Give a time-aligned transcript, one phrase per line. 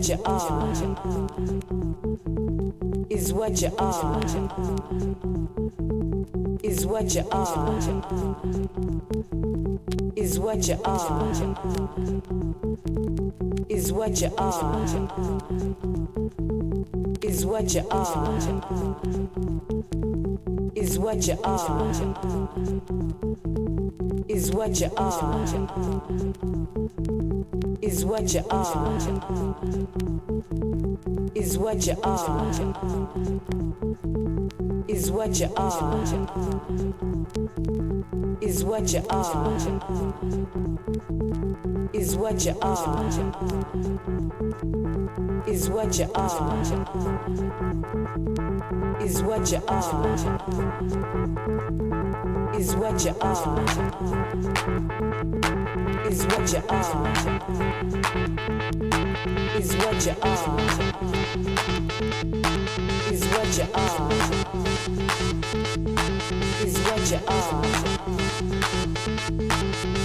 [0.00, 0.72] what you are.
[3.10, 4.22] Is what you are.
[6.62, 7.78] Is what you are.
[10.16, 11.30] Is what you are.
[13.68, 14.84] Is what you are.
[17.22, 18.38] Is what you are.
[20.74, 21.90] Is what you are.
[24.28, 26.49] Is what you are
[28.00, 28.96] is what you are.
[31.34, 32.50] Is what you are.
[34.88, 36.04] Is what you are.
[38.40, 40.69] Is what you are.
[42.10, 43.06] Is what you are.
[45.46, 46.60] Is what you are.
[49.00, 50.16] Is what you are.
[52.52, 54.50] Is what you are
[56.10, 57.06] is what you are.
[59.56, 60.50] Is what you are.
[63.12, 64.10] Is what you are.
[66.60, 67.64] Is what you are.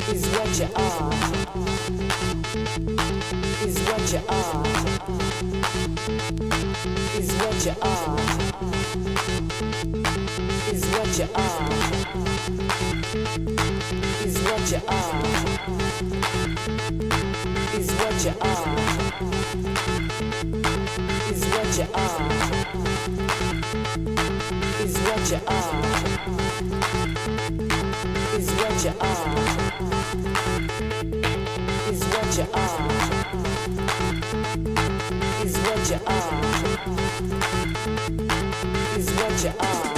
[0.07, 1.94] Is what you are.
[3.63, 4.65] Is what you are.
[7.17, 8.19] Is what you are.
[10.71, 11.55] Is what you are.
[14.25, 15.25] Is what you are
[24.85, 25.65] is what you are
[28.37, 29.34] is what you are
[39.35, 39.94] what you are.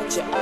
[0.00, 0.39] what.